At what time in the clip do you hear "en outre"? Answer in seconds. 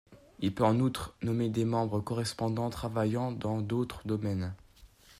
0.65-1.15